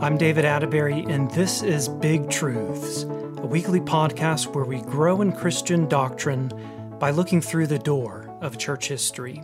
I'm 0.00 0.16
David 0.16 0.44
Atterbury, 0.44 1.04
and 1.08 1.28
this 1.32 1.60
is 1.64 1.88
Big 1.88 2.30
Truths, 2.30 3.02
a 3.02 3.46
weekly 3.46 3.80
podcast 3.80 4.54
where 4.54 4.64
we 4.64 4.80
grow 4.80 5.22
in 5.22 5.32
Christian 5.32 5.88
doctrine 5.88 6.52
by 7.00 7.10
looking 7.10 7.40
through 7.40 7.66
the 7.66 7.80
door 7.80 8.32
of 8.40 8.58
church 8.58 8.86
history. 8.86 9.42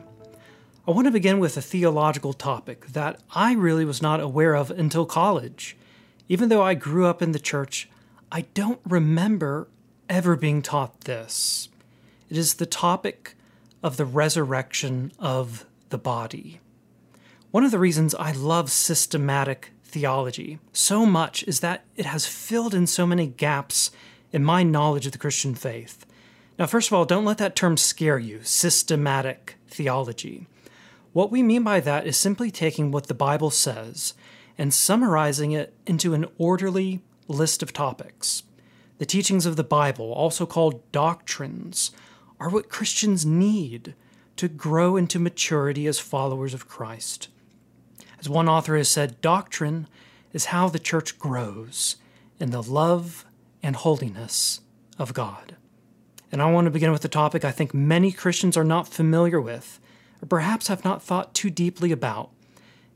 I 0.87 0.93
want 0.93 1.09
to 1.09 1.11
begin 1.11 1.41
with 1.41 1.57
a 1.57 1.61
theological 1.61 2.33
topic 2.33 2.87
that 2.87 3.21
I 3.35 3.55
really 3.55 3.85
was 3.85 4.01
not 4.01 4.21
aware 4.21 4.55
of 4.55 4.71
until 4.71 5.07
college. 5.07 5.77
Even 6.29 6.51
though 6.51 6.63
I 6.63 6.75
grew 6.75 7.07
up 7.07 7.21
in 7.21 7.33
the 7.33 7.41
church, 7.41 7.89
I 8.31 8.43
don't 8.55 8.81
remember 8.85 9.67
ever 10.09 10.37
being 10.37 10.63
taught 10.63 11.01
this. 11.01 11.69
It 12.31 12.37
is 12.37 12.55
the 12.55 12.67
topic 12.67 13.35
of 13.83 13.97
the 13.97 14.07
resurrection 14.07 15.11
of 15.19 15.67
the 15.89 15.99
body. 15.99 16.61
One 17.51 17.65
of 17.65 17.73
the 17.73 17.81
reasons 17.81 18.15
I 18.15 18.31
love 18.31 18.71
systematic 18.71 19.73
theology 19.95 20.59
so 20.73 21.07
much 21.07 21.45
is 21.45 21.61
that 21.61 21.85
it 21.97 22.05
has 22.05 22.27
filled 22.27 22.75
in 22.75 22.85
so 22.85 23.07
many 23.07 23.29
gaps 23.29 23.93
in 24.33 24.45
my 24.45 24.65
knowledge 24.65 25.07
of 25.07 25.13
the 25.13 25.19
Christian 25.19 25.55
faith. 25.55 26.05
Now, 26.59 26.67
first 26.67 26.89
of 26.89 26.95
all, 26.95 27.05
don't 27.05 27.25
let 27.25 27.39
that 27.39 27.55
term 27.55 27.77
scare 27.77 28.19
you 28.19 28.41
systematic 28.43 29.57
theology. 29.69 30.49
What 31.13 31.31
we 31.31 31.45
mean 31.45 31.63
by 31.63 31.79
that 31.79 32.09
is 32.09 32.17
simply 32.17 32.51
taking 32.51 32.91
what 32.91 33.07
the 33.07 33.15
Bible 33.15 33.51
says 33.51 34.15
and 34.59 34.75
summarizing 34.75 35.53
it 35.53 35.73
into 35.87 36.13
an 36.13 36.27
orderly 36.39 37.01
list 37.29 37.63
of 37.63 37.73
topics. 37.73 38.43
The 38.99 39.07
teachings 39.07 39.47
of 39.47 39.55
the 39.55 39.63
Bible, 39.63 40.13
also 40.13 40.45
called 40.45 40.91
doctrines, 40.91 41.93
are 42.41 42.51
what 42.51 42.69
Christians 42.69 43.25
need 43.25 43.95
to 44.37 44.49
grow 44.49 44.97
into 44.97 45.21
maturity 45.21 45.87
as 45.87 46.01
followers 46.01 46.53
of 46.53 46.69
Christ. 46.69 47.29
As 48.25 48.29
one 48.31 48.49
author 48.49 48.75
has 48.79 48.89
said, 48.89 49.21
doctrine 49.21 49.87
is 50.33 50.47
how 50.47 50.71
the 50.71 50.79
church 50.79 51.19
grows 51.19 51.97
in 52.41 52.53
the 52.53 52.63
love 52.63 53.27
and 53.63 53.77
holiness 53.77 54.63
of 54.99 55.13
God. 55.13 55.57
And 56.33 56.41
I 56.41 56.51
want 56.51 56.65
to 56.65 56.71
begin 56.71 56.91
with 56.91 57.05
a 57.05 57.09
topic 57.09 57.45
I 57.45 57.51
think 57.51 57.75
many 57.75 58.13
Christians 58.13 58.57
are 58.57 58.65
not 58.65 58.89
familiar 58.89 59.39
with, 59.43 59.79
or 60.23 60.27
perhaps 60.27 60.69
have 60.69 60.87
not 60.87 61.03
thought 61.03 61.35
too 61.35 61.51
deeply 61.51 61.93
about. 61.93 62.31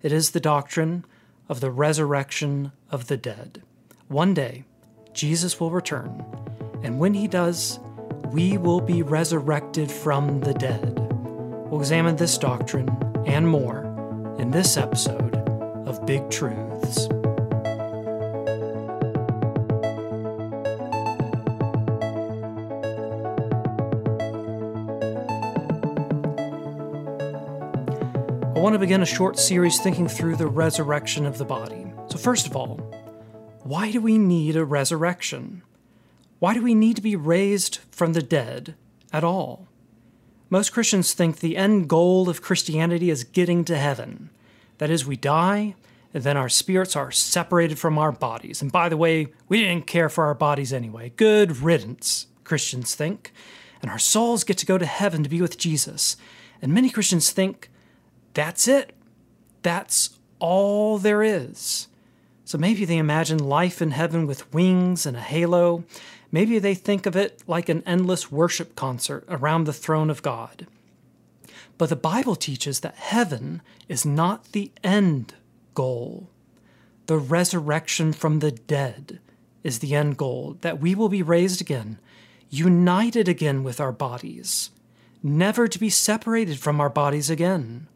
It 0.01 0.13
is 0.13 0.31
the 0.31 0.41
doctrine 0.41 1.05
of 1.47 1.61
the 1.61 1.71
resurrection 1.71 2.73
of 2.91 3.09
the 3.09 3.19
dead. 3.19 3.63
One 4.07 4.33
day, 4.33 4.65
Jesus 5.13 5.61
will 5.61 5.71
return, 5.71 6.25
and 6.83 6.99
when 6.99 7.13
he 7.13 7.29
does, 7.29 7.79
we 8.33 8.57
will 8.57 8.81
be 8.81 9.03
resurrected 9.03 9.93
from 9.93 10.41
the 10.41 10.55
dead. 10.55 10.99
We'll 11.69 11.81
examine 11.81 12.17
this 12.17 12.39
doctrine 12.39 12.89
and 13.27 13.47
more 13.47 13.88
in 14.39 14.53
this 14.53 14.77
episode 14.77 15.35
of 15.89 16.07
Big 16.07 16.31
Truths. 16.31 17.09
I 28.55 28.61
want 28.61 28.75
to 28.75 28.79
begin 28.79 29.03
a 29.03 29.07
short 29.07 29.39
series 29.39 29.81
thinking 29.81 30.07
through 30.07 30.37
the 30.37 30.47
resurrection 30.47 31.27
of 31.27 31.39
the 31.39 31.45
body. 31.45 31.93
So, 32.09 32.17
first 32.17 32.47
of 32.47 32.55
all, 32.55 32.77
why 33.65 33.91
do 33.91 34.01
we 34.01 34.19
need 34.19 34.55
a 34.55 34.65
resurrection? 34.65 35.63
Why 36.39 36.55
do 36.55 36.63
we 36.63 36.75
need 36.75 36.95
to 36.95 37.03
be 37.03 37.17
raised 37.17 37.79
from 37.91 38.13
the 38.13 38.23
dead 38.23 38.77
at 39.13 39.25
all? 39.25 39.67
Most 40.51 40.73
Christians 40.73 41.13
think 41.13 41.39
the 41.39 41.57
end 41.57 41.89
goal 41.89 42.29
of 42.29 42.43
Christianity 42.43 43.11
is 43.11 43.25
getting 43.25 43.65
to 43.67 43.77
heaven. 43.77 44.31
That 44.79 44.91
is, 44.91 45.07
we 45.07 45.17
die, 45.17 45.75
and 46.15 46.23
then 46.23 46.37
our 46.37 46.49
spirits 46.49 46.97
are 46.97 47.11
separated 47.11 47.79
from 47.79 47.99
our 47.99 48.13
bodies. 48.13 48.63
And 48.63 48.73
by 48.73 48.89
the 48.89 48.97
way, 48.97 49.29
we 49.49 49.61
didn't 49.61 49.87
care 49.87 50.09
for 50.09 50.25
our 50.25 50.35
bodies 50.35 50.73
anyway. 50.73 51.13
Good 51.17 51.59
riddance, 51.59 52.27
Christians 52.45 52.95
think. 52.95 53.33
And 53.83 53.91
our 53.91 53.99
souls 53.99 54.43
get 54.43 54.59
to 54.59 54.67
go 54.67 54.79
to 54.79 54.87
heaven 54.87 55.23
to 55.23 55.29
be 55.29 55.43
with 55.43 55.59
Jesus. 55.59 56.17
And 56.63 56.73
many 56.73 56.91
Christians 56.91 57.31
think 57.31 57.71
that's 58.35 58.67
it. 58.67 58.95
That's 59.63 60.19
all 60.39 60.99
there 60.99 61.23
is. 61.23 61.89
So 62.45 62.57
maybe 62.57 62.85
they 62.87 62.97
imagine 62.97 63.39
life 63.39 63.83
in 63.83 63.91
heaven 63.91 64.27
with 64.27 64.53
wings 64.55 65.05
and 65.05 65.17
a 65.17 65.21
halo, 65.21 65.85
Maybe 66.31 66.59
they 66.59 66.75
think 66.75 67.07
of 67.07 67.17
it 67.17 67.43
like 67.47 67.69
an 67.69 67.83
endless 67.87 68.31
worship 68.31 68.77
concert 68.77 69.25
around 69.29 69.65
the 69.65 69.73
throne 69.73 70.11
of 70.11 70.23
God. 70.23 70.67
But 71.79 71.89
the 71.89 71.97
Bible 71.97 72.37
teaches 72.37 72.81
that 72.81 72.97
heaven 72.97 73.63
is 73.89 74.05
not 74.05 74.53
the 74.53 74.71
end 74.85 75.35
goal. 75.75 76.29
The 77.07 77.19
resurrection 77.19 78.13
from 78.13 78.41
the 78.41 78.51
dead 78.51 79.21
is 79.63 79.79
the 79.79 79.95
end 79.95 80.17
goal, 80.17 80.59
that 80.61 80.81
we 80.81 80.95
will 80.95 81.09
be 81.09 81.23
raised 81.23 81.61
again, 81.61 81.99
united 82.51 83.29
again 83.29 83.63
with 83.63 83.81
our 83.81 83.93
bodies, 83.93 84.71
never 85.23 85.67
to 85.69 85.79
be 85.79 85.91
separated 85.91 86.59
from 86.59 86.81
our 86.81 86.91
bodies 86.91 87.31
again. 87.31 87.87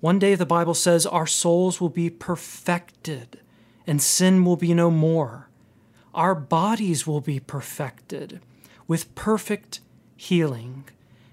One 0.00 0.18
day 0.18 0.34
the 0.34 0.46
Bible 0.46 0.74
says 0.74 1.06
our 1.06 1.26
souls 1.26 1.80
will 1.80 1.90
be 1.90 2.10
perfected 2.10 3.40
and 3.86 4.02
sin 4.02 4.44
will 4.44 4.56
be 4.56 4.74
no 4.74 4.90
more 4.90 5.49
our 6.20 6.34
bodies 6.34 7.06
will 7.06 7.22
be 7.22 7.40
perfected 7.40 8.42
with 8.86 9.14
perfect 9.14 9.80
healing, 10.14 10.84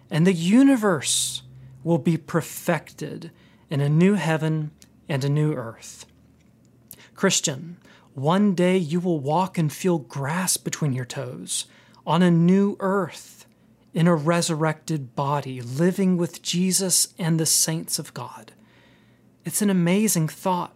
and 0.10 0.26
the 0.26 0.32
universe 0.32 1.42
will 1.84 1.98
be 1.98 2.16
perfected 2.16 3.30
in 3.70 3.82
a 3.82 3.90
new 3.90 4.14
heaven 4.14 4.72
and 5.10 5.26
a 5.26 5.30
new 5.30 5.52
earth. 5.52 6.06
Christian, 7.16 7.76
one 8.14 8.56
day 8.56 8.78
you 8.78 9.02
will 9.02 9.20
walk 9.20 9.58
and 9.58 9.74
feel 9.74 9.98
grass 9.98 10.56
between 10.56 10.94
your 10.94 11.04
toes 11.04 11.66
on 12.06 12.24
a 12.24 12.32
new 12.32 12.78
earth 12.80 13.46
in 13.94 14.08
a 14.08 14.16
resurrected 14.16 15.18
body, 15.18 15.60
living 15.60 16.16
with 16.16 16.42
Jesus 16.42 17.14
and 17.20 17.38
the 17.38 17.46
saints 17.46 18.00
of 18.00 18.14
God. 18.14 18.54
It's 19.44 19.62
an 19.62 19.70
amazing 19.70 20.30
thought. 20.30 20.74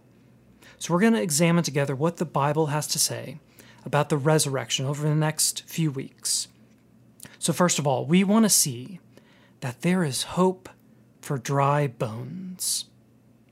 So, 0.76 0.92
we're 0.92 1.00
going 1.00 1.14
to 1.14 1.22
examine 1.22 1.64
together 1.64 1.96
what 1.96 2.18
the 2.18 2.26
Bible 2.26 2.66
has 2.66 2.86
to 2.88 2.98
say 2.98 3.38
about 3.84 4.08
the 4.08 4.16
resurrection 4.16 4.86
over 4.86 5.08
the 5.08 5.14
next 5.14 5.62
few 5.66 5.90
weeks. 5.90 6.48
So, 7.38 7.52
first 7.52 7.78
of 7.78 7.86
all, 7.86 8.06
we 8.06 8.22
want 8.24 8.44
to 8.44 8.48
see 8.48 9.00
that 9.60 9.82
there 9.82 10.04
is 10.04 10.22
hope 10.22 10.68
for 11.20 11.38
dry 11.38 11.86
bones. 11.86 12.86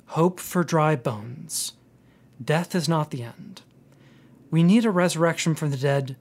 Hope 0.07 0.41
for 0.41 0.65
dry 0.65 0.97
bones. 0.97 1.73
Death 2.43 2.75
is 2.75 2.89
not 2.89 3.11
the 3.11 3.23
end. 3.23 3.63
We 4.51 4.63
need 4.63 4.85
a 4.85 4.91
resurrection 4.91 5.55
from 5.55 5.71
the 5.71 5.77
dead 5.77 6.17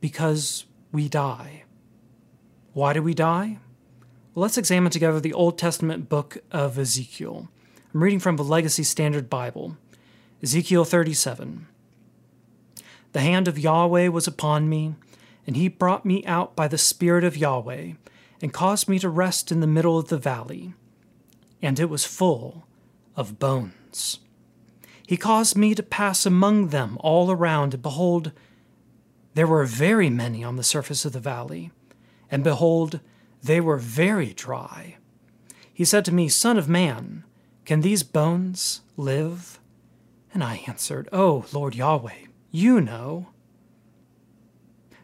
because 0.00 0.64
we 0.90 1.08
die. 1.08 1.64
Why 2.72 2.92
do 2.92 3.02
we 3.02 3.14
die? 3.14 3.58
Let's 4.34 4.58
examine 4.58 4.90
together 4.90 5.20
the 5.20 5.32
Old 5.32 5.58
Testament 5.58 6.08
book 6.08 6.38
of 6.50 6.76
Ezekiel. 6.76 7.48
I'm 7.92 8.02
reading 8.02 8.18
from 8.18 8.36
the 8.36 8.42
Legacy 8.42 8.82
Standard 8.82 9.30
Bible, 9.30 9.76
Ezekiel 10.42 10.84
37. 10.84 11.68
The 13.14 13.20
hand 13.20 13.46
of 13.46 13.60
Yahweh 13.60 14.08
was 14.08 14.26
upon 14.26 14.68
me, 14.68 14.96
and 15.46 15.54
he 15.54 15.68
brought 15.68 16.04
me 16.04 16.24
out 16.26 16.56
by 16.56 16.66
the 16.66 16.76
Spirit 16.76 17.22
of 17.22 17.36
Yahweh, 17.36 17.92
and 18.42 18.52
caused 18.52 18.88
me 18.88 18.98
to 18.98 19.08
rest 19.08 19.52
in 19.52 19.60
the 19.60 19.68
middle 19.68 19.96
of 19.96 20.08
the 20.08 20.18
valley. 20.18 20.74
And 21.62 21.78
it 21.78 21.88
was 21.88 22.04
full 22.04 22.66
of 23.14 23.38
bones. 23.38 24.18
He 25.06 25.16
caused 25.16 25.56
me 25.56 25.76
to 25.76 25.82
pass 25.84 26.26
among 26.26 26.68
them 26.68 26.98
all 27.02 27.30
around, 27.30 27.72
and 27.72 27.82
behold, 27.84 28.32
there 29.34 29.46
were 29.46 29.64
very 29.64 30.10
many 30.10 30.42
on 30.42 30.56
the 30.56 30.64
surface 30.64 31.04
of 31.04 31.12
the 31.12 31.20
valley, 31.20 31.70
and 32.32 32.42
behold, 32.42 32.98
they 33.40 33.60
were 33.60 33.78
very 33.78 34.32
dry. 34.32 34.96
He 35.72 35.84
said 35.84 36.04
to 36.06 36.12
me, 36.12 36.28
Son 36.28 36.58
of 36.58 36.68
man, 36.68 37.22
can 37.64 37.80
these 37.80 38.02
bones 38.02 38.80
live? 38.96 39.60
And 40.32 40.42
I 40.42 40.64
answered, 40.66 41.08
O 41.12 41.22
oh, 41.22 41.44
Lord 41.52 41.76
Yahweh, 41.76 42.24
you 42.54 42.80
know. 42.80 43.26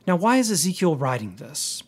Now, 0.06 0.14
why 0.14 0.36
is 0.36 0.52
Ezekiel 0.52 0.94
writing 0.94 1.34
this? 1.34 1.82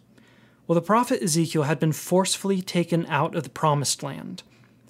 Well, 0.67 0.75
the 0.75 0.83
prophet 0.83 1.23
Ezekiel 1.23 1.63
had 1.63 1.79
been 1.79 1.93
forcefully 1.93 2.61
taken 2.61 3.07
out 3.07 3.37
of 3.37 3.45
the 3.45 3.49
promised 3.49 4.03
land, 4.03 4.43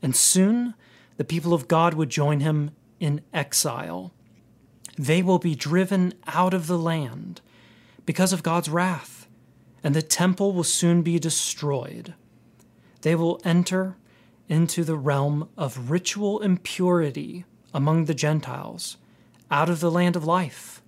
and 0.03 0.17
soon 0.17 0.73
the 1.19 1.25
people 1.25 1.53
of 1.53 1.69
God 1.69 1.93
would 1.93 2.09
join 2.09 2.41
him 2.41 2.71
in 2.99 3.21
exile. 3.35 4.15
They 4.97 5.23
will 5.23 5.39
be 5.39 5.55
driven 5.55 6.15
out 6.27 6.55
of 6.55 6.69
the 6.69 6.79
land 6.79 7.43
because 8.07 8.33
of 8.33 8.43
God's 8.43 8.71
wrath, 8.71 9.29
and 9.85 9.95
the 9.95 10.01
temple 10.01 10.55
will 10.55 10.65
soon 10.65 11.03
be 11.03 11.19
destroyed. 11.19 12.15
They 13.03 13.15
will 13.15 13.43
enter 13.45 13.99
into 14.49 14.85
the 14.85 14.97
realm 14.97 15.51
of 15.55 15.91
ritual 15.91 16.41
impurity 16.41 17.45
among 17.75 18.07
the 18.07 18.15
Gentiles 18.15 18.97
out 19.53 19.69
of 19.69 19.81
the 19.81 19.91
land 19.91 20.17
of 20.17 20.25
life 20.25 20.83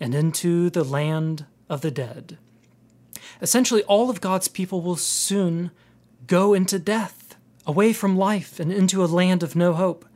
and 0.00 0.14
into 0.14 0.70
the 0.70 0.82
land 0.82 1.44
of 1.68 1.82
the 1.82 1.90
dead. 1.90 2.38
Essentially, 3.42 3.82
all 3.84 4.08
of 4.08 4.22
God's 4.22 4.48
people 4.48 4.80
will 4.80 4.96
soon 4.96 5.70
go 6.26 6.54
into 6.54 6.78
death, 6.78 7.36
away 7.66 7.92
from 7.92 8.16
life, 8.16 8.58
and 8.58 8.72
into 8.72 9.04
a 9.04 9.06
land 9.06 9.42
of 9.42 9.54
no 9.54 9.74
hope. 9.74 10.06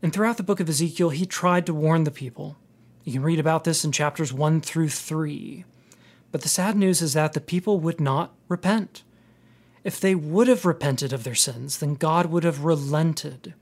And 0.00 0.12
throughout 0.12 0.36
the 0.36 0.44
book 0.44 0.60
of 0.60 0.68
Ezekiel, 0.68 1.10
he 1.10 1.26
tried 1.26 1.66
to 1.66 1.74
warn 1.74 2.04
the 2.04 2.10
people. 2.12 2.56
You 3.04 3.12
can 3.12 3.22
read 3.22 3.40
about 3.40 3.64
this 3.64 3.84
in 3.84 3.90
chapters 3.90 4.32
1 4.32 4.60
through 4.60 4.90
3. 4.90 5.64
But 6.30 6.42
the 6.42 6.48
sad 6.48 6.76
news 6.76 7.02
is 7.02 7.14
that 7.14 7.32
the 7.32 7.40
people 7.40 7.80
would 7.80 8.00
not 8.00 8.32
repent. 8.48 9.02
If 9.82 9.98
they 9.98 10.14
would 10.14 10.46
have 10.46 10.64
repented 10.64 11.12
of 11.12 11.24
their 11.24 11.34
sins, 11.34 11.78
then 11.78 11.94
God 11.96 12.26
would 12.26 12.44
have 12.44 12.64
relented. 12.64 13.54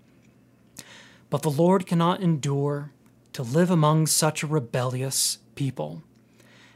But 1.30 1.40
the 1.42 1.50
Lord 1.50 1.86
cannot 1.86 2.20
endure 2.20 2.92
to 3.32 3.42
live 3.42 3.70
among 3.70 4.06
such 4.06 4.42
a 4.42 4.46
rebellious 4.46 5.38
people. 5.54 6.02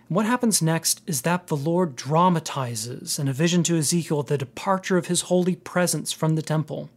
And 0.09 0.17
what 0.17 0.27
happens 0.27 0.61
next 0.61 1.01
is 1.07 1.23
that 1.23 1.47
the 1.47 1.57
Lord 1.57 1.97
dramatizes 1.97 3.19
in 3.19 3.29
a 3.29 3.33
vision 3.33 3.63
to 3.65 3.77
Ezekiel 3.77 4.23
the 4.23 4.39
departure 4.39 4.97
of 4.97 5.07
his 5.07 5.23
holy 5.23 5.57
presence 5.57 6.13
from 6.13 6.37
the 6.37 6.43
temple. 6.43 6.91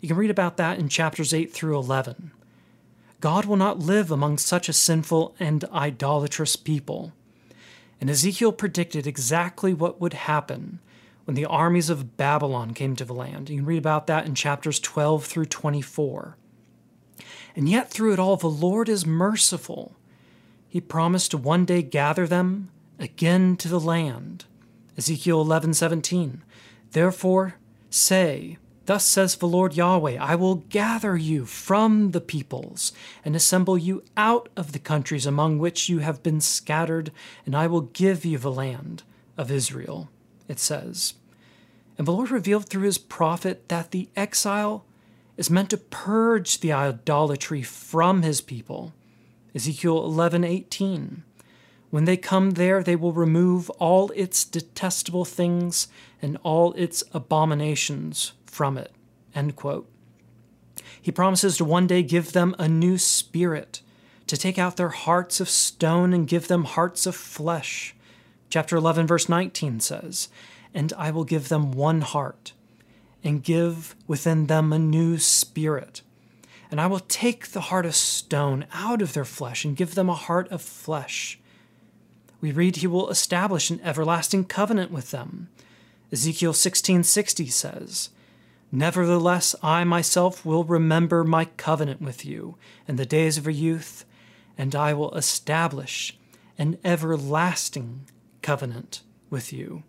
You 0.00 0.08
can 0.08 0.16
read 0.16 0.30
about 0.30 0.56
that 0.56 0.78
in 0.78 0.88
chapters 0.88 1.34
8 1.34 1.52
through 1.52 1.76
11. 1.76 2.30
God 3.20 3.46
will 3.46 3.56
not 3.56 3.78
live 3.78 4.10
among 4.10 4.38
such 4.38 4.68
a 4.68 4.72
sinful 4.72 5.34
and 5.40 5.64
idolatrous 5.72 6.54
people. 6.54 7.12
And 8.00 8.10
Ezekiel 8.10 8.52
predicted 8.52 9.06
exactly 9.06 9.72
what 9.72 10.00
would 10.00 10.12
happen 10.12 10.80
when 11.24 11.34
the 11.34 11.46
armies 11.46 11.90
of 11.90 12.16
Babylon 12.16 12.72
came 12.74 12.94
to 12.96 13.04
the 13.04 13.14
land. 13.14 13.50
You 13.50 13.56
can 13.56 13.66
read 13.66 13.78
about 13.78 14.06
that 14.06 14.26
in 14.26 14.34
chapters 14.34 14.78
12 14.78 15.24
through 15.24 15.46
24. 15.46 16.36
And 17.56 17.68
yet, 17.68 17.90
through 17.90 18.12
it 18.12 18.18
all, 18.18 18.36
the 18.36 18.48
Lord 18.48 18.88
is 18.88 19.06
merciful. 19.06 19.96
He 20.68 20.80
promised 20.80 21.30
to 21.30 21.38
one 21.38 21.64
day 21.64 21.82
gather 21.82 22.26
them 22.26 22.70
again 22.98 23.56
to 23.56 23.68
the 23.68 23.80
land. 23.80 24.44
Ezekiel 24.98 25.42
11:17. 25.44 26.42
Therefore 26.92 27.56
say, 27.88 28.58
Thus 28.84 29.04
says 29.04 29.36
the 29.36 29.48
Lord 29.48 29.74
Yahweh 29.74 30.16
I 30.20 30.34
will 30.34 30.56
gather 30.68 31.16
you 31.16 31.44
from 31.44 32.12
the 32.12 32.20
peoples 32.20 32.92
and 33.24 33.34
assemble 33.34 33.76
you 33.76 34.04
out 34.16 34.48
of 34.56 34.72
the 34.72 34.78
countries 34.78 35.26
among 35.26 35.58
which 35.58 35.88
you 35.88 35.98
have 36.00 36.22
been 36.22 36.40
scattered, 36.40 37.10
and 37.44 37.56
I 37.56 37.66
will 37.66 37.80
give 37.80 38.24
you 38.24 38.38
the 38.38 38.52
land 38.52 39.02
of 39.36 39.50
Israel. 39.50 40.10
It 40.46 40.60
says. 40.60 41.14
And 41.98 42.06
the 42.06 42.12
Lord 42.12 42.30
revealed 42.30 42.66
through 42.68 42.82
his 42.82 42.98
prophet 42.98 43.68
that 43.68 43.90
the 43.90 44.08
exile 44.14 44.84
is 45.36 45.50
meant 45.50 45.70
to 45.70 45.76
purge 45.76 46.60
the 46.60 46.72
idolatry 46.72 47.62
from 47.62 48.22
his 48.22 48.40
people. 48.40 48.94
Ezekiel 49.54 50.04
11:18. 50.04 51.22
When 51.90 52.04
they 52.04 52.16
come 52.16 52.52
there, 52.52 52.82
they 52.82 52.96
will 52.96 53.12
remove 53.12 53.70
all 53.70 54.10
its 54.14 54.44
detestable 54.44 55.24
things 55.24 55.88
and 56.20 56.36
all 56.42 56.72
its 56.72 57.04
abominations 57.12 58.32
from 58.44 58.76
it. 58.76 58.92
End 59.34 59.56
quote. 59.56 59.88
He 61.00 61.12
promises 61.12 61.56
to 61.56 61.64
one 61.64 61.86
day 61.86 62.02
give 62.02 62.32
them 62.32 62.56
a 62.58 62.68
new 62.68 62.98
spirit, 62.98 63.80
to 64.26 64.36
take 64.36 64.58
out 64.58 64.76
their 64.76 64.88
hearts 64.88 65.40
of 65.40 65.48
stone 65.48 66.12
and 66.12 66.26
give 66.26 66.48
them 66.48 66.64
hearts 66.64 67.06
of 67.06 67.14
flesh. 67.14 67.94
Chapter 68.50 68.76
11, 68.76 69.06
verse 69.06 69.28
19 69.28 69.80
says, 69.80 70.28
And 70.74 70.92
I 70.98 71.10
will 71.10 71.24
give 71.24 71.48
them 71.48 71.70
one 71.70 72.00
heart, 72.00 72.52
and 73.26 73.42
give 73.42 73.94
within 74.06 74.46
them 74.46 74.72
a 74.72 74.78
new 74.78 75.18
spirit. 75.18 76.02
And 76.70 76.80
I 76.80 76.86
will 76.86 77.00
take 77.00 77.48
the 77.48 77.62
heart 77.62 77.84
of 77.84 77.94
stone 77.94 78.66
out 78.72 79.02
of 79.02 79.12
their 79.12 79.24
flesh 79.24 79.64
and 79.64 79.76
give 79.76 79.94
them 79.94 80.08
a 80.08 80.14
heart 80.14 80.48
of 80.48 80.62
flesh. 80.62 81.38
We 82.40 82.52
read 82.52 82.76
he 82.76 82.86
will 82.86 83.10
establish 83.10 83.70
an 83.70 83.80
everlasting 83.82 84.44
covenant 84.44 84.90
with 84.90 85.10
them. 85.10 85.48
Ezekiel 86.12 86.52
16:60 86.52 87.50
says, 87.50 88.10
Nevertheless, 88.72 89.54
I 89.62 89.84
myself 89.84 90.44
will 90.44 90.64
remember 90.64 91.24
my 91.24 91.46
covenant 91.56 92.00
with 92.00 92.24
you 92.24 92.56
in 92.86 92.96
the 92.96 93.06
days 93.06 93.38
of 93.38 93.44
your 93.44 93.52
youth, 93.52 94.04
and 94.58 94.74
I 94.74 94.92
will 94.92 95.14
establish 95.14 96.16
an 96.58 96.78
everlasting 96.84 98.06
covenant 98.42 99.02
with 99.30 99.52
you. 99.52 99.82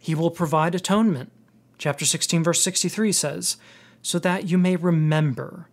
He 0.00 0.14
will 0.14 0.30
provide 0.30 0.74
atonement. 0.74 1.32
Chapter 1.78 2.04
16, 2.04 2.42
verse 2.42 2.62
63 2.62 3.12
says, 3.12 3.56
So 4.02 4.18
that 4.18 4.48
you 4.48 4.58
may 4.58 4.76
remember 4.76 5.68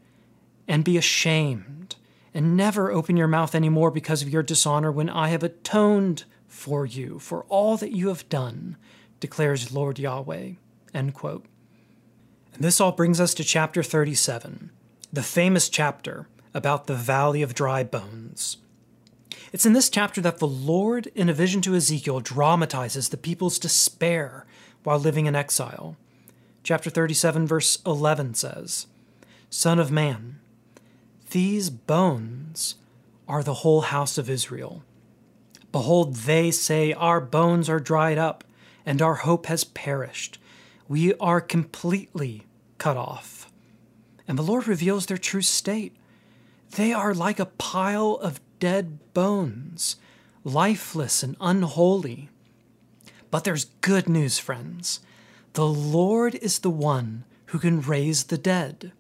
and 0.68 0.84
be 0.84 0.98
ashamed, 0.98 1.96
and 2.34 2.56
never 2.56 2.92
open 2.92 3.18
your 3.18 3.28
mouth 3.28 3.56
any 3.56 3.70
more 3.70 3.92
because 3.92 4.22
of 4.22 4.30
your 4.30 4.44
dishonor 4.44 4.92
when 4.92 5.10
I 5.10 5.30
have 5.30 5.44
atoned 5.44 6.26
for 6.48 6.86
you 6.86 7.20
for 7.20 7.44
all 7.46 7.76
that 7.78 7.92
you 7.92 8.08
have 8.10 8.28
done, 8.30 8.78
declares 9.20 9.74
Lord 9.74 10.00
Yahweh. 10.00 10.52
End 10.94 11.14
quote. 11.14 11.46
And 12.54 12.64
this 12.64 12.80
all 12.80 12.92
brings 12.92 13.20
us 13.20 13.34
to 13.36 13.44
chapter 13.44 13.84
37, 13.84 14.72
the 15.12 15.24
famous 15.24 15.70
chapter 15.70 16.28
about 16.54 16.88
the 16.88 16.96
valley 16.96 17.42
of 17.42 17.54
dry 17.54 17.84
bones. 17.84 18.58
It's 19.52 19.66
in 19.66 19.74
this 19.74 19.90
chapter 19.90 20.22
that 20.22 20.38
the 20.38 20.48
Lord, 20.48 21.08
in 21.16 21.30
a 21.30 21.34
vision 21.34 21.62
to 21.62 21.76
Ezekiel, 21.76 22.22
dramatizes 22.22 23.10
the 23.10 23.18
people's 23.18 23.60
despair 23.60 24.46
while 24.86 25.00
living 25.00 25.26
in 25.26 25.36
exile. 25.36 25.98
Chapter 26.64 26.90
37, 26.90 27.46
verse 27.46 27.80
11 27.86 28.36
says, 28.36 28.88
Son 29.50 29.80
of 29.80 29.92
man, 29.92 30.40
these 31.32 31.70
bones 31.70 32.76
are 33.28 33.44
the 33.44 33.56
whole 33.56 33.82
house 33.82 34.18
of 34.18 34.30
Israel. 34.30 34.84
Behold, 35.72 36.16
they 36.16 36.52
say, 36.52 36.94
Our 36.94 37.20
bones 37.20 37.70
are 37.70 37.80
dried 37.80 38.18
up, 38.18 38.44
and 38.86 39.02
our 39.02 39.16
hope 39.16 39.48
has 39.48 39.64
perished 39.64 40.40
we 40.88 41.14
are 41.16 41.42
completely 41.42 42.44
cut 42.78 42.98
off. 42.98 43.52
And 44.28 44.38
the 44.38 44.44
Lord 44.44 44.68
reveals 44.68 45.06
their 45.06 45.18
true 45.18 45.42
state. 45.42 45.96
They 46.72 46.94
are 46.94 47.14
like 47.14 47.40
a 47.40 47.46
pile 47.46 48.16
of 48.22 48.40
dead 48.60 49.14
bones, 49.14 49.98
lifeless 50.44 51.24
and 51.24 51.36
unholy. 51.40 52.30
But 53.32 53.44
there's 53.44 53.66
good 53.82 54.08
news, 54.08 54.40
friends. 54.40 55.00
The 55.54 55.66
Lord 55.66 56.36
is 56.36 56.60
the 56.60 56.70
one 56.70 57.24
who 57.48 57.60
can 57.60 57.82
raise 57.82 58.26
the 58.26 58.38
dead. 58.38 58.92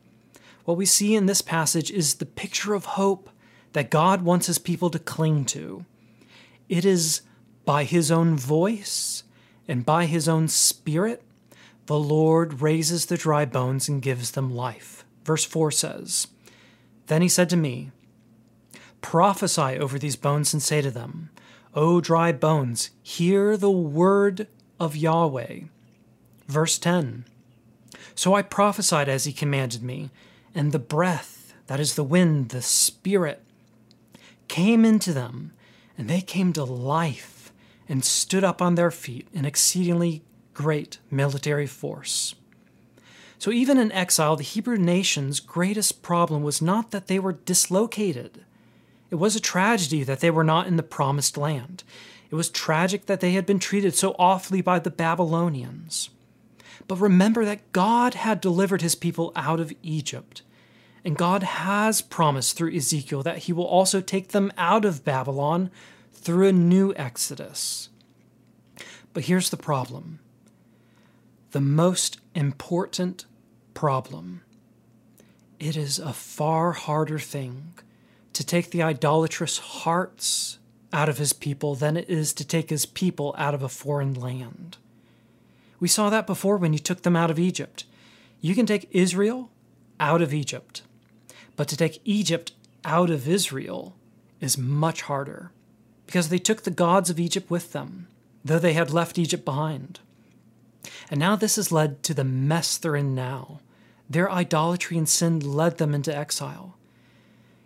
What 0.66 0.78
we 0.78 0.86
see 0.86 1.16
in 1.16 1.26
this 1.26 1.42
passage 1.42 1.92
is 1.92 2.16
the 2.16 2.26
picture 2.26 2.74
of 2.74 2.86
hope 2.86 3.30
that 3.74 3.92
God 3.92 4.22
wants 4.22 4.48
his 4.48 4.58
people 4.58 4.90
to 4.90 5.00
cling 5.00 5.46
to. 5.46 5.86
It 6.70 6.86
is 6.86 7.22
by 7.66 7.84
his 7.84 8.12
own 8.12 8.38
voice 8.38 9.24
and 9.68 9.86
by 9.86 10.06
his 10.06 10.28
own 10.28 10.48
spirit 10.48 11.22
the 11.86 12.00
Lord 12.00 12.62
raises 12.62 13.06
the 13.06 13.18
dry 13.18 13.46
bones 13.46 13.88
and 13.88 14.02
gives 14.02 14.32
them 14.32 14.56
life. 14.56 15.06
Verse 15.24 15.44
4 15.44 15.72
says, 15.72 16.28
Then 17.08 17.22
he 17.22 17.30
said 17.30 17.50
to 17.50 17.58
me, 17.58 17.92
Prophesy 19.02 19.78
over 19.78 20.00
these 20.00 20.16
bones 20.16 20.52
and 20.54 20.64
say 20.64 20.82
to 20.82 20.90
them, 20.90 21.30
O 21.76 22.00
dry 22.00 22.32
bones, 22.32 22.92
hear 23.04 23.58
the 23.58 23.70
word 23.70 24.48
of 24.80 24.96
Yahweh. 24.96 25.62
Verse 26.48 26.80
10 26.80 27.26
So 28.16 28.34
I 28.34 28.44
prophesied 28.44 29.10
as 29.10 29.26
he 29.26 29.34
commanded 29.34 29.84
me, 29.84 30.10
and 30.54 30.72
the 30.72 30.80
breath, 30.80 31.54
that 31.68 31.82
is 31.82 31.96
the 31.96 32.04
wind, 32.04 32.50
the 32.50 32.62
spirit, 32.62 33.44
came 34.48 34.86
into 34.86 35.12
them, 35.12 35.52
and 35.98 36.10
they 36.10 36.22
came 36.22 36.54
to 36.54 36.64
life 36.64 37.52
and 37.90 38.06
stood 38.06 38.46
up 38.46 38.62
on 38.62 38.76
their 38.76 38.92
feet, 38.92 39.28
an 39.34 39.44
exceedingly 39.44 40.24
great 40.54 41.00
military 41.12 41.68
force. 41.68 42.36
So, 43.38 43.52
even 43.52 43.78
in 43.78 43.92
exile, 43.92 44.38
the 44.38 44.44
Hebrew 44.44 44.78
nation's 44.78 45.42
greatest 45.42 46.02
problem 46.02 46.42
was 46.42 46.62
not 46.62 46.92
that 46.92 47.08
they 47.08 47.20
were 47.20 47.34
dislocated. 47.34 48.46
It 49.12 49.16
was 49.16 49.36
a 49.36 49.42
tragedy 49.42 50.04
that 50.04 50.20
they 50.20 50.32
were 50.32 50.44
not 50.44 50.68
in 50.68 50.78
the 50.78 50.84
promised 50.84 51.38
land. 51.38 51.84
It 52.30 52.36
was 52.36 52.50
tragic 52.50 53.06
that 53.06 53.20
they 53.20 53.34
had 53.34 53.46
been 53.46 53.60
treated 53.60 53.96
so 53.96 54.16
awfully 54.18 54.62
by 54.62 54.80
the 54.80 54.90
Babylonians. 54.90 56.10
But 56.88 56.98
remember 56.98 57.46
that 57.46 57.72
God 57.72 58.16
had 58.16 58.42
delivered 58.42 58.82
his 58.82 58.96
people 58.96 59.32
out 59.36 59.60
of 59.60 59.74
Egypt. 59.84 60.42
And 61.04 61.16
God 61.16 61.44
has 61.44 62.02
promised 62.02 62.58
through 62.58 62.76
Ezekiel 62.76 63.22
that 63.24 63.40
he 63.40 63.54
will 63.54 63.66
also 63.66 64.02
take 64.02 64.30
them 64.30 64.52
out 64.58 64.86
of 64.86 65.06
Babylon 65.06 65.70
through 66.12 66.48
a 66.48 66.52
new 66.52 66.94
exodus. 66.96 67.90
But 69.14 69.26
here's 69.26 69.50
the 69.50 69.58
problem 69.58 70.20
the 71.52 71.62
most 71.62 72.20
important 72.34 73.26
problem. 73.74 74.42
It 75.58 75.78
is 75.78 76.00
a 76.00 76.12
far 76.12 76.74
harder 76.74 77.20
thing 77.20 77.76
to 78.36 78.46
take 78.46 78.70
the 78.70 78.84
idolatrous 78.84 79.58
hearts 79.58 80.60
out 80.92 81.10
of 81.10 81.18
his 81.18 81.34
people 81.34 81.74
than 81.74 81.98
it 81.98 82.10
is 82.10 82.34
to 82.34 82.46
take 82.46 82.70
his 82.70 82.86
people 82.86 83.34
out 83.38 83.54
of 83.54 83.64
a 83.64 83.70
foreign 83.70 84.14
land. 84.14 84.78
We 85.80 85.88
saw 85.88 86.10
that 86.10 86.28
before 86.28 86.58
when 86.58 86.74
you 86.74 86.80
took 86.80 87.02
them 87.02 87.16
out 87.16 87.32
of 87.32 87.40
Egypt. 87.40 87.86
You 88.42 88.54
can 88.54 88.66
take 88.66 88.90
Israel 88.92 89.50
out 90.00 90.22
of 90.22 90.34
Egypt, 90.34 90.82
but 91.56 91.68
to 91.70 91.78
take 91.78 92.02
Egypt 92.04 92.52
out 92.84 93.10
of 93.10 93.28
Israel 93.28 93.96
is 94.42 94.58
much 94.58 95.04
harder 95.04 95.52
because 96.06 96.30
they 96.30 96.38
took 96.38 96.64
the 96.64 96.72
gods 96.72 97.10
of 97.10 97.20
Egypt 97.20 97.50
with 97.50 97.72
them, 97.72 98.08
though 98.44 98.60
they 98.60 98.74
had 98.74 98.92
left 98.92 99.18
Egypt 99.18 99.46
behind. 99.46 100.00
And 101.10 101.20
now 101.20 101.36
this 101.36 101.56
has 101.56 101.72
led 101.72 102.04
to 102.04 102.14
the 102.14 102.24
mess 102.24 102.78
they're 102.78 102.96
in 102.96 103.16
now. 103.16 103.62
Their 104.10 104.30
idolatry 104.30 104.98
and 104.98 105.08
sin 105.08 105.40
led 105.40 105.78
them 105.78 105.96
into 105.96 106.16
exile. 106.16 106.78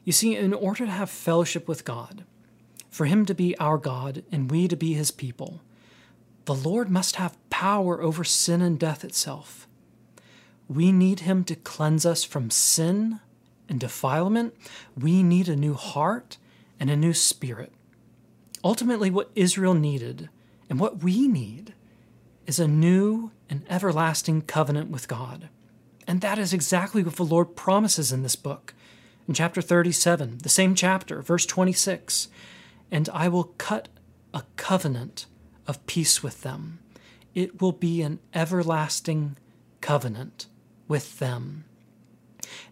You 0.09 0.13
see, 0.13 0.35
in 0.35 0.55
order 0.55 0.87
to 0.87 0.91
have 0.91 1.11
fellowship 1.11 1.67
with 1.67 1.85
God, 1.85 2.23
for 2.89 3.05
Him 3.05 3.27
to 3.27 3.35
be 3.35 3.55
our 3.59 3.77
God 3.77 4.23
and 4.31 4.49
we 4.49 4.67
to 4.67 4.75
be 4.75 4.93
His 4.95 5.11
people, 5.11 5.61
the 6.45 6.55
Lord 6.55 6.89
must 6.89 7.17
have 7.17 7.37
power 7.51 8.01
over 8.01 8.23
sin 8.23 8.59
and 8.59 8.79
death 8.79 9.03
itself. 9.03 9.67
We 10.67 10.91
need 10.91 11.19
Him 11.19 11.43
to 11.43 11.55
cleanse 11.55 12.07
us 12.07 12.23
from 12.23 12.49
sin 12.49 13.19
and 13.69 13.79
defilement. 13.79 14.55
We 14.97 15.21
need 15.21 15.47
a 15.47 15.55
new 15.55 15.75
heart 15.75 16.39
and 16.79 16.89
a 16.89 16.95
new 16.97 17.13
spirit. 17.13 17.71
Ultimately, 18.63 19.11
what 19.11 19.29
Israel 19.35 19.75
needed 19.75 20.27
and 20.71 20.79
what 20.79 21.03
we 21.03 21.27
need 21.27 21.75
is 22.47 22.59
a 22.59 22.67
new 22.67 23.29
and 23.47 23.63
everlasting 23.69 24.41
covenant 24.41 24.89
with 24.89 25.07
God. 25.07 25.49
And 26.07 26.21
that 26.21 26.39
is 26.39 26.51
exactly 26.51 27.03
what 27.03 27.17
the 27.17 27.23
Lord 27.23 27.55
promises 27.55 28.11
in 28.11 28.23
this 28.23 28.35
book. 28.35 28.73
In 29.29 29.35
chapter 29.35 29.61
37, 29.61 30.39
the 30.39 30.49
same 30.49 30.73
chapter, 30.73 31.21
verse 31.21 31.45
26, 31.45 32.29
and 32.89 33.07
I 33.13 33.27
will 33.27 33.53
cut 33.59 33.87
a 34.33 34.41
covenant 34.55 35.27
of 35.67 35.85
peace 35.85 36.23
with 36.23 36.41
them. 36.41 36.79
It 37.35 37.61
will 37.61 37.71
be 37.71 38.01
an 38.01 38.17
everlasting 38.33 39.37
covenant 39.81 40.47
with 40.87 41.19
them. 41.19 41.65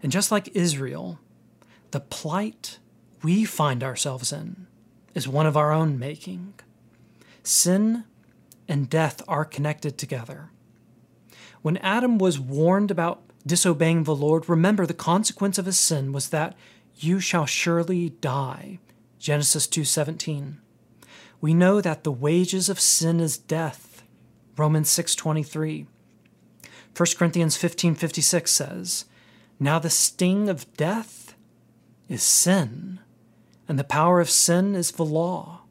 And 0.02 0.10
just 0.10 0.32
like 0.32 0.48
Israel, 0.48 1.20
the 1.92 2.00
plight 2.00 2.80
we 3.22 3.44
find 3.44 3.84
ourselves 3.84 4.32
in 4.32 4.66
is 5.14 5.28
one 5.28 5.46
of 5.46 5.56
our 5.56 5.70
own 5.70 5.96
making. 5.96 6.54
Sin 7.44 8.02
and 8.66 8.90
death 8.90 9.22
are 9.28 9.44
connected 9.44 9.96
together. 9.96 10.50
When 11.62 11.76
Adam 11.76 12.18
was 12.18 12.40
warned 12.40 12.90
about 12.90 13.27
disobeying 13.46 14.04
the 14.04 14.14
Lord, 14.14 14.48
remember 14.48 14.86
the 14.86 14.94
consequence 14.94 15.58
of 15.58 15.66
his 15.66 15.78
sin 15.78 16.12
was 16.12 16.28
that 16.30 16.56
you 16.96 17.20
shall 17.20 17.46
surely 17.46 18.10
die. 18.10 18.78
Genesis 19.18 19.66
2:17. 19.66 20.58
We 21.40 21.54
know 21.54 21.80
that 21.80 22.04
the 22.04 22.12
wages 22.12 22.68
of 22.68 22.80
sin 22.80 23.20
is 23.20 23.38
death. 23.38 24.02
Romans 24.56 24.90
6:23. 24.90 25.86
1 26.94 27.16
Corinthians 27.16 27.56
15:56 27.56 28.50
says, 28.50 29.04
"Now 29.60 29.78
the 29.78 29.90
sting 29.90 30.48
of 30.48 30.72
death 30.76 31.34
is 32.08 32.22
sin, 32.22 32.98
and 33.68 33.78
the 33.78 33.84
power 33.84 34.20
of 34.20 34.30
sin 34.30 34.74
is 34.74 34.92
the 34.92 35.04
law." 35.04 35.62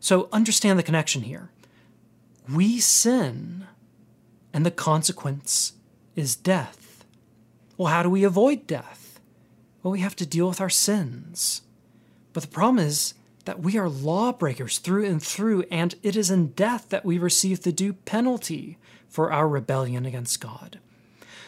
So 0.00 0.28
understand 0.32 0.78
the 0.78 0.82
connection 0.82 1.22
here. 1.22 1.50
We 2.48 2.80
sin, 2.80 3.66
and 4.52 4.66
the 4.66 4.70
consequence 4.70 5.72
is 6.16 6.34
death. 6.34 7.04
Well, 7.76 7.92
how 7.92 8.02
do 8.02 8.10
we 8.10 8.24
avoid 8.24 8.66
death? 8.66 9.20
Well, 9.82 9.92
we 9.92 10.00
have 10.00 10.16
to 10.16 10.26
deal 10.26 10.48
with 10.48 10.60
our 10.60 10.70
sins. 10.70 11.62
But 12.32 12.42
the 12.42 12.48
problem 12.48 12.84
is 12.84 13.14
that 13.44 13.60
we 13.60 13.78
are 13.78 13.88
lawbreakers 13.88 14.78
through 14.78 15.04
and 15.06 15.22
through, 15.22 15.64
and 15.70 15.94
it 16.02 16.16
is 16.16 16.30
in 16.30 16.48
death 16.48 16.88
that 16.88 17.04
we 17.04 17.18
receive 17.18 17.62
the 17.62 17.70
due 17.70 17.92
penalty 17.92 18.78
for 19.08 19.30
our 19.30 19.48
rebellion 19.48 20.04
against 20.04 20.40
God. 20.40 20.80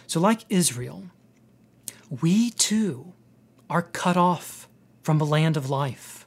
So, 0.07 0.21
like 0.21 0.45
Israel, 0.49 1.05
we 2.23 2.51
too 2.51 3.13
are 3.69 3.83
cut 3.83 4.17
off 4.17 4.69
from 5.03 5.19
the 5.19 5.27
land 5.27 5.57
of 5.57 5.69
life. 5.69 6.27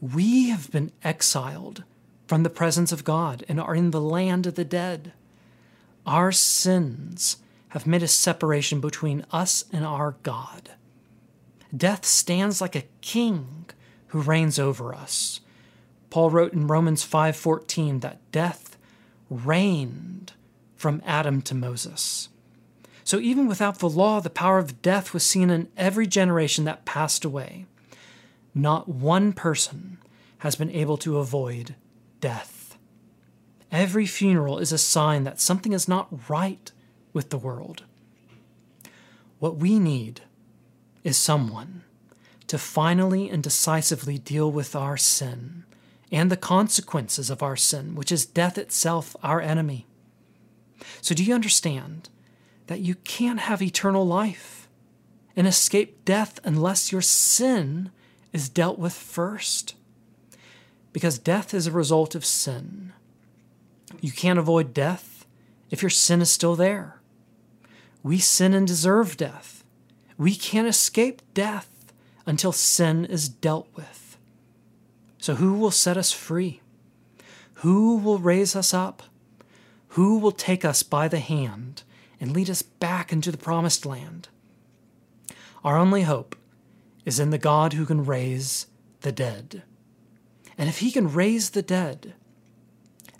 We 0.00 0.48
have 0.48 0.70
been 0.70 0.92
exiled 1.04 1.84
from 2.26 2.42
the 2.42 2.50
presence 2.50 2.92
of 2.92 3.04
God 3.04 3.44
and 3.48 3.60
are 3.60 3.74
in 3.74 3.90
the 3.90 4.00
land 4.00 4.46
of 4.46 4.54
the 4.54 4.64
dead. 4.64 5.12
Our 6.06 6.32
sins 6.32 7.36
have 7.70 7.86
made 7.86 8.02
a 8.02 8.08
separation 8.08 8.80
between 8.80 9.24
us 9.30 9.64
and 9.72 9.84
our 9.84 10.16
God. 10.22 10.70
Death 11.76 12.04
stands 12.04 12.60
like 12.60 12.74
a 12.74 12.86
king 13.00 13.66
who 14.08 14.20
reigns 14.20 14.58
over 14.58 14.94
us. 14.94 15.40
Paul 16.10 16.30
wrote 16.30 16.52
in 16.52 16.66
Romans 16.66 17.04
5:14 17.04 18.00
that 18.00 18.18
death 18.32 18.76
reigned 19.28 20.32
from 20.74 21.02
Adam 21.06 21.40
to 21.42 21.54
Moses. 21.54 22.28
So 23.04 23.18
even 23.18 23.46
without 23.46 23.78
the 23.78 23.88
law, 23.88 24.20
the 24.20 24.30
power 24.30 24.58
of 24.58 24.82
death 24.82 25.14
was 25.14 25.24
seen 25.24 25.50
in 25.50 25.68
every 25.76 26.06
generation 26.06 26.64
that 26.64 26.84
passed 26.84 27.24
away. 27.24 27.66
Not 28.54 28.88
one 28.88 29.32
person 29.32 29.98
has 30.38 30.56
been 30.56 30.70
able 30.70 30.96
to 30.98 31.18
avoid 31.18 31.76
death. 32.20 32.76
Every 33.70 34.06
funeral 34.06 34.58
is 34.58 34.72
a 34.72 34.78
sign 34.78 35.22
that 35.24 35.40
something 35.40 35.72
is 35.72 35.86
not 35.86 36.28
right 36.28 36.72
with 37.12 37.30
the 37.30 37.38
world. 37.38 37.84
What 39.38 39.56
we 39.56 39.78
need 39.78 40.22
is 41.02 41.16
someone 41.16 41.82
to 42.46 42.58
finally 42.58 43.30
and 43.30 43.42
decisively 43.42 44.18
deal 44.18 44.50
with 44.50 44.76
our 44.76 44.96
sin 44.96 45.64
and 46.12 46.30
the 46.30 46.36
consequences 46.36 47.30
of 47.30 47.42
our 47.42 47.56
sin, 47.56 47.94
which 47.94 48.10
is 48.10 48.26
death 48.26 48.58
itself, 48.58 49.14
our 49.22 49.40
enemy. 49.40 49.86
So, 51.00 51.14
do 51.14 51.24
you 51.24 51.34
understand 51.34 52.08
that 52.66 52.80
you 52.80 52.96
can't 52.96 53.40
have 53.40 53.62
eternal 53.62 54.06
life 54.06 54.68
and 55.36 55.46
escape 55.46 56.04
death 56.04 56.40
unless 56.44 56.92
your 56.92 57.02
sin 57.02 57.90
is 58.32 58.48
dealt 58.48 58.78
with 58.78 58.92
first? 58.92 59.74
Because 60.92 61.18
death 61.18 61.54
is 61.54 61.66
a 61.66 61.72
result 61.72 62.14
of 62.14 62.24
sin. 62.24 62.92
You 64.00 64.12
can't 64.12 64.38
avoid 64.38 64.74
death 64.74 65.24
if 65.70 65.82
your 65.82 65.90
sin 65.90 66.20
is 66.20 66.30
still 66.30 66.56
there. 66.56 66.99
We 68.02 68.18
sin 68.18 68.54
and 68.54 68.66
deserve 68.66 69.16
death. 69.16 69.64
We 70.16 70.34
can't 70.34 70.68
escape 70.68 71.22
death 71.34 71.92
until 72.26 72.52
sin 72.52 73.04
is 73.04 73.28
dealt 73.28 73.68
with. 73.74 74.18
So, 75.18 75.34
who 75.34 75.54
will 75.54 75.70
set 75.70 75.96
us 75.96 76.12
free? 76.12 76.60
Who 77.54 77.96
will 77.96 78.18
raise 78.18 78.56
us 78.56 78.72
up? 78.72 79.02
Who 79.88 80.18
will 80.18 80.32
take 80.32 80.64
us 80.64 80.82
by 80.82 81.08
the 81.08 81.18
hand 81.18 81.82
and 82.20 82.32
lead 82.32 82.48
us 82.48 82.62
back 82.62 83.12
into 83.12 83.30
the 83.30 83.38
promised 83.38 83.84
land? 83.84 84.28
Our 85.62 85.76
only 85.76 86.02
hope 86.02 86.36
is 87.04 87.20
in 87.20 87.30
the 87.30 87.38
God 87.38 87.74
who 87.74 87.84
can 87.84 88.04
raise 88.04 88.66
the 89.02 89.12
dead. 89.12 89.62
And 90.56 90.68
if 90.68 90.78
he 90.78 90.90
can 90.90 91.12
raise 91.12 91.50
the 91.50 91.62
dead, 91.62 92.14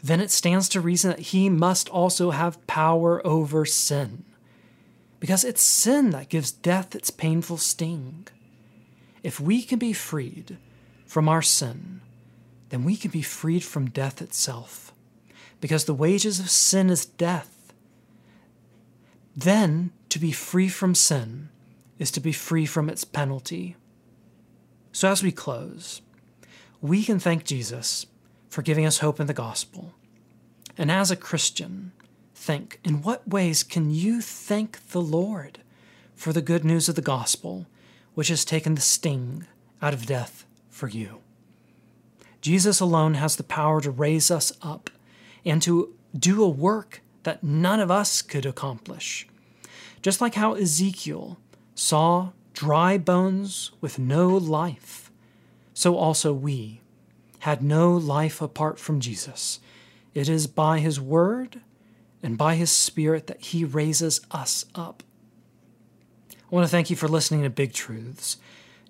then 0.02 0.20
it 0.20 0.30
stands 0.30 0.68
to 0.70 0.80
reason 0.80 1.10
that 1.10 1.20
he 1.20 1.50
must 1.50 1.88
also 1.90 2.30
have 2.30 2.66
power 2.66 3.26
over 3.26 3.66
sin 3.66 4.24
because 5.20 5.44
it's 5.44 5.62
sin 5.62 6.10
that 6.10 6.30
gives 6.30 6.50
death 6.50 6.94
its 6.94 7.10
painful 7.10 7.58
sting. 7.58 8.26
If 9.22 9.38
we 9.38 9.62
can 9.62 9.78
be 9.78 9.92
freed 9.92 10.56
from 11.06 11.28
our 11.28 11.42
sin, 11.42 12.00
then 12.70 12.84
we 12.84 12.96
can 12.96 13.10
be 13.10 13.22
freed 13.22 13.62
from 13.62 13.90
death 13.90 14.22
itself, 14.22 14.92
because 15.60 15.84
the 15.84 15.94
wages 15.94 16.40
of 16.40 16.48
sin 16.48 16.88
is 16.88 17.04
death. 17.04 17.72
Then, 19.36 19.92
to 20.08 20.18
be 20.18 20.32
free 20.32 20.68
from 20.68 20.94
sin 20.94 21.50
is 21.98 22.10
to 22.12 22.20
be 22.20 22.32
free 22.32 22.66
from 22.66 22.88
its 22.88 23.04
penalty. 23.04 23.76
So, 24.92 25.10
as 25.10 25.22
we 25.22 25.32
close, 25.32 26.00
we 26.80 27.04
can 27.04 27.18
thank 27.18 27.44
Jesus 27.44 28.06
for 28.48 28.62
giving 28.62 28.86
us 28.86 28.98
hope 28.98 29.20
in 29.20 29.26
the 29.26 29.34
gospel. 29.34 29.94
And 30.78 30.90
as 30.90 31.10
a 31.10 31.16
Christian, 31.16 31.92
think 32.50 32.80
in 32.82 33.00
what 33.02 33.28
ways 33.28 33.62
can 33.62 33.92
you 33.92 34.20
thank 34.20 34.88
the 34.88 35.00
Lord 35.00 35.60
for 36.16 36.32
the 36.32 36.42
good 36.42 36.64
news 36.64 36.88
of 36.88 36.96
the 36.96 37.00
gospel, 37.16 37.66
which 38.14 38.26
has 38.26 38.44
taken 38.44 38.74
the 38.74 38.80
sting 38.80 39.46
out 39.80 39.94
of 39.94 40.04
death 40.04 40.44
for 40.68 40.88
you? 40.88 41.20
Jesus 42.40 42.80
alone 42.80 43.14
has 43.14 43.36
the 43.36 43.44
power 43.44 43.80
to 43.80 43.90
raise 43.92 44.32
us 44.32 44.52
up 44.62 44.90
and 45.44 45.62
to 45.62 45.94
do 46.18 46.42
a 46.42 46.48
work 46.48 47.02
that 47.22 47.44
none 47.44 47.78
of 47.78 47.88
us 47.88 48.20
could 48.20 48.44
accomplish. 48.44 49.28
Just 50.02 50.20
like 50.20 50.34
how 50.34 50.54
Ezekiel 50.54 51.38
saw 51.76 52.30
dry 52.52 52.98
bones 52.98 53.70
with 53.80 53.96
no 53.96 54.28
life, 54.28 55.12
so 55.72 55.96
also 55.96 56.32
we 56.32 56.80
had 57.40 57.62
no 57.62 57.92
life 57.92 58.42
apart 58.42 58.80
from 58.80 58.98
Jesus. 58.98 59.60
It 60.14 60.28
is 60.28 60.48
by 60.48 60.80
his 60.80 61.00
word 61.00 61.60
and 62.22 62.38
by 62.38 62.54
His 62.54 62.70
Spirit 62.70 63.26
that 63.26 63.40
He 63.40 63.64
raises 63.64 64.20
us 64.30 64.64
up. 64.74 65.02
I 66.30 66.54
want 66.54 66.66
to 66.66 66.70
thank 66.70 66.90
you 66.90 66.96
for 66.96 67.08
listening 67.08 67.42
to 67.42 67.50
Big 67.50 67.72
Truths. 67.72 68.36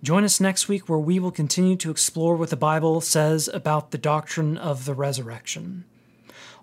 Join 0.02 0.24
us 0.24 0.40
next 0.40 0.66
week 0.66 0.88
where 0.88 0.98
we 0.98 1.18
will 1.18 1.30
continue 1.30 1.76
to 1.76 1.90
explore 1.90 2.34
what 2.34 2.48
the 2.48 2.56
Bible 2.56 3.02
says 3.02 3.48
about 3.48 3.90
the 3.90 3.98
doctrine 3.98 4.56
of 4.56 4.86
the 4.86 4.94
resurrection. 4.94 5.84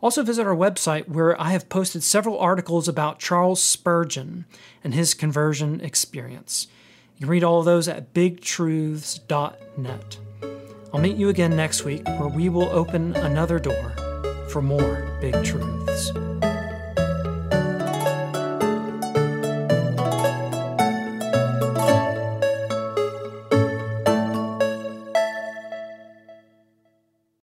Also, 0.01 0.23
visit 0.23 0.47
our 0.47 0.55
website 0.55 1.07
where 1.07 1.39
I 1.39 1.51
have 1.51 1.69
posted 1.69 2.03
several 2.03 2.39
articles 2.39 2.87
about 2.87 3.19
Charles 3.19 3.61
Spurgeon 3.61 4.45
and 4.83 4.93
his 4.93 5.13
conversion 5.13 5.81
experience. 5.81 6.67
You 7.15 7.21
can 7.21 7.29
read 7.29 7.43
all 7.43 7.59
of 7.59 7.65
those 7.65 7.87
at 7.87 8.13
bigtruths.net. 8.13 10.17
I'll 10.93 10.99
meet 10.99 11.17
you 11.17 11.29
again 11.29 11.55
next 11.55 11.83
week 11.83 12.07
where 12.07 12.29
we 12.29 12.49
will 12.49 12.69
open 12.69 13.15
another 13.15 13.59
door 13.59 13.93
for 14.49 14.61
more 14.61 15.17
big 15.19 15.43
truths. 15.43 16.11